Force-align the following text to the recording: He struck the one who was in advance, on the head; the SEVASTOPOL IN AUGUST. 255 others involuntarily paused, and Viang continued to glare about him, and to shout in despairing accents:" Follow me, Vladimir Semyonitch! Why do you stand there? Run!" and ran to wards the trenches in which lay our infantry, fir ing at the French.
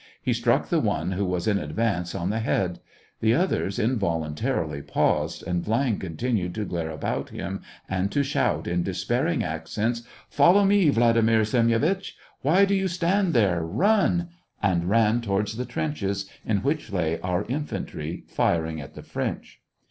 He 0.19 0.33
struck 0.33 0.69
the 0.69 0.79
one 0.79 1.11
who 1.11 1.23
was 1.23 1.47
in 1.47 1.59
advance, 1.59 2.15
on 2.15 2.31
the 2.31 2.39
head; 2.39 2.79
the 3.19 3.33
SEVASTOPOL 3.33 3.55
IN 3.55 3.61
AUGUST. 3.61 3.77
255 3.77 3.83
others 3.83 3.91
involuntarily 3.91 4.81
paused, 4.81 5.43
and 5.45 5.63
Viang 5.63 5.99
continued 5.99 6.55
to 6.55 6.65
glare 6.65 6.89
about 6.89 7.29
him, 7.29 7.61
and 7.87 8.11
to 8.11 8.23
shout 8.23 8.65
in 8.67 8.81
despairing 8.81 9.43
accents:" 9.43 10.01
Follow 10.27 10.65
me, 10.65 10.89
Vladimir 10.89 11.45
Semyonitch! 11.45 12.17
Why 12.41 12.65
do 12.65 12.73
you 12.73 12.87
stand 12.87 13.33
there? 13.35 13.61
Run!" 13.63 14.29
and 14.63 14.89
ran 14.89 15.21
to 15.21 15.29
wards 15.29 15.55
the 15.55 15.65
trenches 15.65 16.27
in 16.43 16.63
which 16.63 16.91
lay 16.91 17.19
our 17.19 17.45
infantry, 17.45 18.23
fir 18.27 18.65
ing 18.65 18.81
at 18.81 18.95
the 18.95 19.03
French. 19.03 19.61